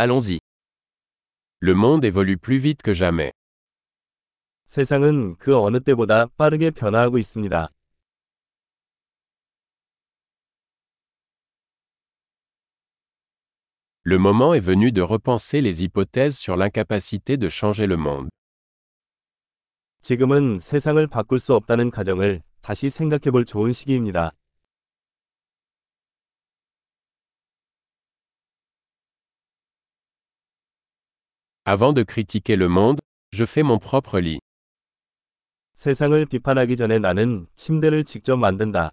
Allons-y. 0.00 0.38
Le 1.58 1.74
monde 1.74 2.04
évolue 2.04 2.38
plus 2.38 2.58
vite 2.58 2.82
que 2.82 2.94
jamais. 2.94 3.32
세상은 4.66 5.34
그 5.38 5.58
어느 5.58 5.80
때보다 5.80 6.26
빠르게 6.36 6.70
변화하고 6.70 7.18
있습니다. 7.18 7.68
Le 14.04 14.18
moment 14.18 14.54
est 14.54 14.60
venu 14.60 14.92
de 14.92 15.02
repenser 15.02 15.60
les 15.60 15.82
hypothèses 15.82 16.38
sur 16.38 16.56
l'incapacité 16.56 17.36
de 17.36 17.48
changer 17.48 17.88
le 17.88 17.96
monde. 17.96 18.28
지금은 20.02 20.60
세상을 20.60 21.04
바꿀 21.08 21.40
수 21.40 21.56
없다는 21.56 21.90
가정을 21.90 22.42
다시 22.62 22.88
생각해 22.88 23.32
볼 23.32 23.44
좋은 23.44 23.72
시기입니다. 23.72 24.37
Avant 31.70 31.92
de 31.92 32.02
critiquer 32.02 32.56
le 32.56 32.66
monde, 32.66 32.98
je 33.30 33.44
fais 33.44 33.62
mon 33.62 33.78
propre 33.78 34.20
lit. 34.20 34.40
세상을 35.74 36.24
비판하기 36.24 36.76
전에 36.76 36.98
나는 36.98 37.46
침대를 37.56 38.04
직접 38.04 38.38
만든다. 38.38 38.92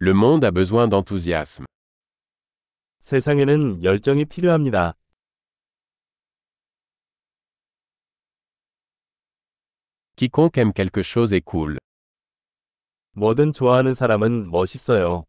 Le 0.00 0.10
monde 0.10 0.44
a 0.44 0.50
besoin 0.50 0.88
d'enthousiasme. 0.88 1.64
세상에는 3.02 3.84
열정이 3.84 4.24
필요합니다. 4.24 4.94
Quiconque 10.16 10.58
aime 10.58 10.72
quelque 10.72 11.04
chose 11.04 11.32
est 11.32 11.44
cool. 11.48 11.78
뭐든 13.12 13.52
좋아하는 13.52 13.94
사람은 13.94 14.50
멋있어요. 14.50 15.24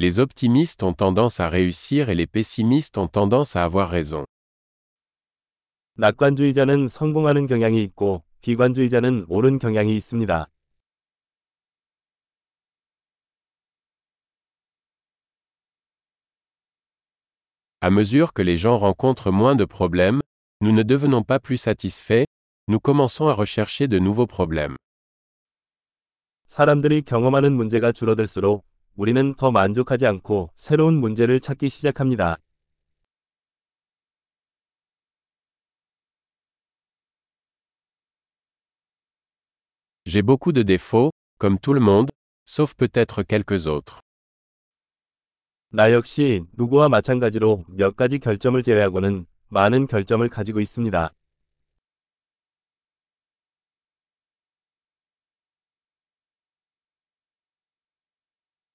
Les 0.00 0.20
optimistes 0.20 0.84
ont 0.84 0.92
tendance 0.92 1.40
à 1.40 1.48
réussir 1.48 2.08
et 2.08 2.14
les 2.14 2.28
pessimistes 2.28 2.98
ont 2.98 3.08
tendance 3.08 3.56
à 3.56 3.64
avoir 3.64 3.90
raison. 3.90 4.24
낙관주의자는 5.96 6.86
성공하는 6.86 7.48
경향이 7.48 7.82
있고 7.82 8.22
비관주의자는 8.42 9.26
옳은 9.28 9.58
경향이 9.58 9.96
있습니다. 9.96 10.46
À 17.80 17.90
mesure 17.90 18.32
que 18.32 18.42
les 18.42 18.56
gens 18.56 18.78
rencontrent 18.78 19.32
moins 19.32 19.56
de 19.56 19.64
problèmes, 19.64 20.20
nous 20.60 20.70
ne 20.70 20.84
devenons 20.84 21.24
pas 21.24 21.40
plus 21.40 21.56
satisfaits, 21.56 22.26
nous 22.68 22.78
commençons 22.78 23.26
à 23.26 23.34
rechercher 23.34 23.88
de 23.88 23.98
nouveaux 23.98 24.28
problèmes. 24.28 24.76
사람들이 26.46 27.02
경험하는 27.02 27.52
문제가 27.54 27.90
줄어들수록 27.90 28.64
우리는 28.95 29.33
더 29.35 29.51
만족하지 29.51 30.05
않고 30.05 30.51
새로운 30.55 30.95
문제를 30.99 31.39
찾기 31.39 31.69
시작합니다. 31.69 32.37
J'ai 40.05 40.21
beaucoup 40.21 40.51
de 40.53 40.63
défauts, 40.63 41.11
comme 41.39 41.57
tout 41.59 41.73
le 41.73 41.79
monde, 41.79 42.11
sauf 42.45 42.75
peut-être 42.75 43.23
quelques 43.23 43.67
autres. 43.67 43.99
나 45.69 45.91
역시 45.91 46.43
누구와 46.53 46.87
마찬가지로 46.89 47.63
몇 47.69 47.95
가지 47.95 48.19
결점을 48.19 48.61
제외하고는 48.61 49.25
많은 49.47 49.87
결점을 49.87 50.27
가지고 50.29 50.59
있습니다. 50.59 51.11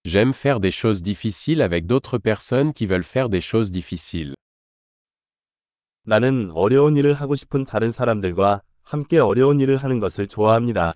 J'aime 0.07 0.33
faire 0.33 0.59
des 0.59 0.71
choses 0.71 1.01
difficiles 1.01 1.61
avec 1.61 1.85
d'autres 1.85 2.17
personnes 2.17 2.73
qui 2.73 2.85
veulent 2.85 3.03
faire 3.03 3.29
des 3.29 3.41
choses 3.41 3.71
difficiles. 3.71 4.33
나는 6.05 6.51
어려운 6.51 6.97
일을 6.97 7.13
하고 7.13 7.35
싶은 7.35 7.63
다른 7.65 7.89
사람들과 7.89 8.61
함께 8.81 9.19
어려운 9.19 9.61
일을 9.61 9.77
하는 9.77 9.99
것을 9.99 10.27
좋아합니다. 10.27 10.95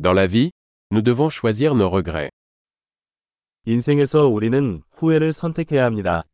Dans 0.00 0.14
la 0.14 0.26
vie, 0.26 0.50
nous 0.90 1.02
devons 1.02 1.30
choisir 1.30 1.74
nos 1.74 1.92
regrets. 1.92 2.30
인생에서 3.64 4.26
우리는 4.28 4.82
후회를 4.92 5.32
선택해야 5.32 5.84
합니다. 5.84 6.24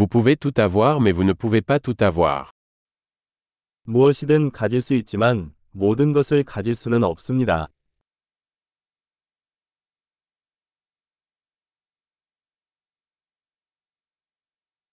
Vous 0.00 0.08
pouvez 0.08 0.34
tout 0.34 0.54
avoir 0.56 0.98
mais 0.98 1.12
vous 1.12 1.24
ne 1.24 1.34
pouvez 1.34 1.60
pas 1.60 1.78
tout 1.78 1.96
avoir. 2.00 2.52
무엇이든 3.84 4.50
가질 4.50 4.80
수 4.80 4.94
있지만 4.94 5.52
모든 5.72 6.14
것을 6.14 6.42
가질 6.42 6.74
수는 6.74 7.04
없습니다. 7.04 7.68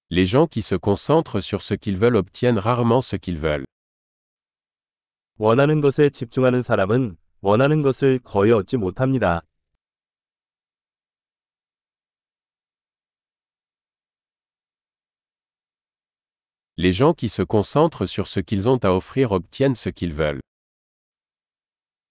Les 0.10 0.26
gens 0.26 0.46
qui 0.46 0.62
se 0.62 0.76
concentrent 0.76 1.40
sur 1.42 1.62
ce 1.62 1.74
qu'ils 1.74 1.98
veulent 1.98 2.18
obtiennent 2.18 2.60
rarement 2.60 3.02
ce 3.02 3.16
qu'ils 3.16 3.40
veulent. 3.40 3.64
원하는 5.38 5.80
것에 5.80 6.10
집중하는 6.10 6.62
사람은 6.62 7.16
원하는 7.40 7.82
것을 7.82 8.20
거의 8.20 8.52
얻지 8.52 8.76
못합니다. 8.76 9.44
Les 16.77 16.93
gens 16.93 17.13
qui 17.13 17.29
se 17.29 17.43
concentrent 17.43 18.07
sur 18.07 18.27
ce 18.27 18.41
qu'ils 18.41 18.69
ont 18.69 18.79
à 18.79 18.91
offrir 18.91 19.33
obtiennent 19.33 19.75
ce 19.75 19.91
qu'ils 19.91 20.15
veulent. 20.15 20.41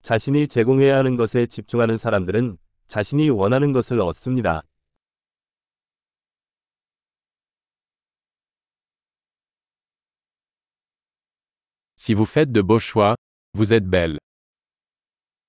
자신이 0.02 0.48
제공해야 0.48 0.98
하는 0.98 1.16
것에 1.16 1.46
집중하는 1.46 1.98
사람들은 1.98 2.58
자신이 2.88 3.30
원하는 3.30 3.72
것을 3.72 4.00
얻습니다. 4.00 4.64
Si 11.96 12.16
vous 12.16 12.26
faites 12.26 12.52
de 12.52 12.62
beaux 12.62 12.80
choix, 12.80 13.16
vous 13.54 13.72
êtes 13.74 13.88
belle. 13.88 14.18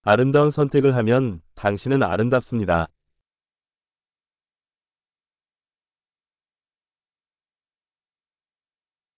아름다운 0.02 0.50
선택을 0.50 0.94
하면 0.96 1.40
당신은 1.54 2.02
아름답습니다. 2.02 2.88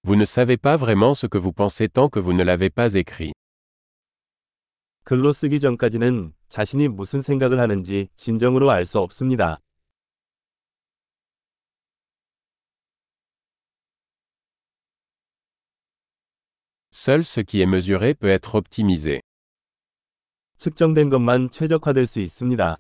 Vous 0.04 0.16
ne 0.16 0.24
savez 0.24 0.56
pas 0.58 0.78
vraiment 0.78 1.14
ce 1.14 1.28
que 1.28 1.38
vous 1.38 1.52
pensez 1.52 1.90
tant 1.90 2.08
que 2.10 2.20
vous 2.20 2.32
ne 2.32 2.44
l'avez 2.44 2.70
pas 2.70 2.94
écrit. 2.94 3.34
글로 5.04 5.34
쓰기 5.34 5.60
전까지는 5.60 6.34
자신이 6.48 6.88
무슨 6.88 7.20
생각을 7.22 7.60
하는지 7.60 8.08
진정으로 8.16 8.72
알 8.72 8.86
수 8.86 9.00
없습니다. 9.00 9.60
Seul 16.92 17.24
ce 17.24 17.42
qui 17.42 17.62
est 17.62 17.66
mesuré 17.66 18.14
peut 18.14 18.30
être 18.30 18.56
optimisé. 18.56 19.22
측정된 20.58 21.10
것만 21.10 21.50
최적화될 21.50 22.06
수 22.06 22.20
있습니다. 22.20 22.78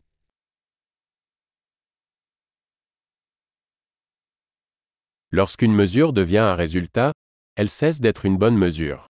Lorsqu'une 5.31 5.75
mesure 5.75 6.11
devient 6.11 6.39
un 6.39 6.55
résultat, 6.55 7.11
elle 7.55 7.69
cesse 7.69 8.01
d'être 8.01 8.25
une 8.25 8.37
bonne 8.37 8.57
mesure. 8.57 9.05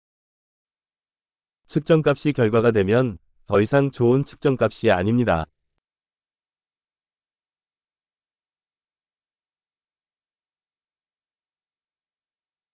측정값이 1.67 2.33
결과가 2.33 2.71
되면 2.71 3.19
더 3.47 3.61
이상 3.61 3.91
좋은 3.91 4.25
측정값이 4.25 4.91
아닙니다. 4.91 5.47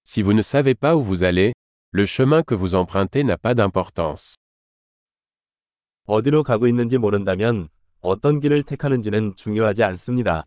Si 0.04 0.22
vous 0.22 0.34
ne 0.34 0.42
savez 0.42 0.74
pas 0.74 0.94
où 0.94 1.02
vous 1.02 1.24
allez, 1.24 1.52
le 1.90 2.06
chemin 2.06 2.42
que 2.42 2.54
vous 2.54 2.74
empruntez 2.74 3.24
n'a 3.24 3.38
pas 3.38 3.54
d'importance. 3.54 4.36
어디로 6.04 6.44
가고 6.44 6.68
있는지 6.68 6.98
모른다면 6.98 7.68
어떤 8.02 8.38
길을 8.38 8.62
택하는지는 8.62 9.34
중요하지 9.34 9.82
않습니다. 9.82 10.46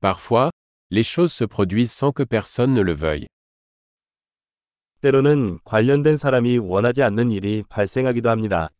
Parfois, 0.00 0.50
les 0.90 1.02
choses 1.02 1.32
se 1.32 1.44
produisent 1.44 1.92
sans 1.92 2.12
que 2.12 2.22
personne 2.22 2.74
ne 2.74 2.82
le 2.82 2.92
veuille. 2.92 3.26
때로는 5.00 5.60
관련된 5.64 6.16
사람이 6.16 6.58
원하지 6.58 7.02
않는 7.02 7.30
일이 7.30 7.62
발생하기도 7.68 8.30
합니다. 8.30 8.70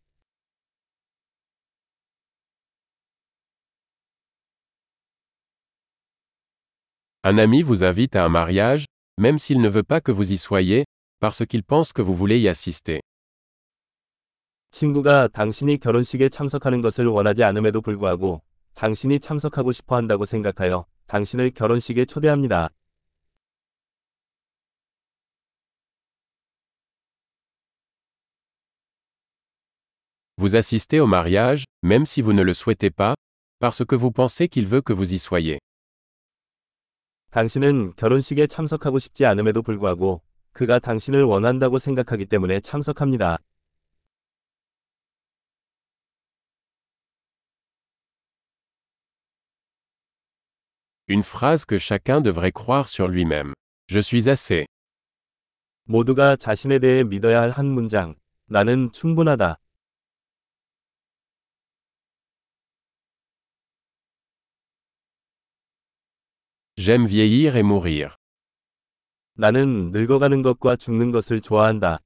Un 7.25 7.39
ami 7.39 7.63
vous 7.63 7.83
invite 7.83 8.15
à 8.17 8.25
un 8.25 8.29
mariage, 8.29 8.85
même 9.19 9.39
s'il 9.39 9.61
ne 9.61 9.69
veut 9.69 9.83
pas 9.83 10.01
que 10.01 10.13
vous 10.13 10.33
y 10.33 10.39
soyez, 10.39 10.85
parce 11.21 11.45
qu'il 11.45 11.65
pense 11.65 11.93
que 11.93 12.03
vous 12.03 12.15
voulez 12.15 12.39
y 12.41 12.49
assister. 12.49 13.01
친구가 14.71 15.29
당신이 15.29 15.79
결혼식에 15.79 16.29
참석하는 16.29 16.83
것을 16.83 17.07
원하지 17.07 17.43
않음에도 17.45 17.81
불구하고 17.81 18.43
당신이 18.75 19.21
참석하고 19.21 19.73
싶어 19.73 19.97
한다고 19.97 20.25
생각하여 20.25 20.85
당신을 21.07 21.51
결혼식에 21.51 22.05
초대합니다. 22.05 22.71
Vous 30.39 30.55
assistez 30.55 31.01
au 31.01 31.07
mariage, 31.07 31.65
même 31.83 32.05
si 32.05 32.21
vous 32.21 32.35
ne 32.35 32.43
le 32.43 32.53
souhaitez 32.53 32.91
pas, 32.91 33.15
parce 33.59 33.85
que 33.85 33.97
vous 33.97 34.13
pensez 34.13 34.49
qu'il 34.49 34.67
veut 34.67 34.83
que 34.83 34.93
vous 34.93 35.13
y 35.13 35.19
soyez. 35.19 35.59
당신은 37.31 37.95
결혼식에 37.97 38.47
참석하고 38.47 38.99
싶지 38.99 39.25
않음에도 39.27 39.63
불구하고 39.63 40.23
그가 40.53 40.79
당신을 40.79 41.23
원한다고 41.23 41.79
생각하기 41.79 42.27
때문에 42.27 42.61
참석합니다. 42.61 43.39
Une 51.09 51.23
phrase 51.23 51.65
que 51.65 51.79
chacun 51.79 52.21
devrait 52.21 52.51
croire 52.51 52.89
sur 52.89 53.07
lui-même. 53.07 53.55
Je 53.89 54.01
suis 54.01 54.29
assez. 54.29 54.67
모두가 55.85 56.35
자신에 56.35 56.81
대해 56.81 57.05
믿어야 57.05 57.41
할 57.43 57.53
한 57.53 57.67
문장. 57.67 58.17
나는 58.47 58.91
충분하다. 58.91 59.57
J'aime 66.77 67.07
vieillir 67.07 67.57
et 67.57 67.63
mourir. 67.63 68.17
나는 69.35 69.93
늙어가는 69.93 70.43
것과 70.43 70.75
죽는 70.75 71.13
것을 71.13 71.41
좋아한다. 71.41 72.01